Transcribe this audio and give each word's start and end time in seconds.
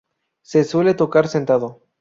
Se 0.41 0.63
suele 0.63 0.95
tocar 0.95 1.27
sentado. 1.27 1.83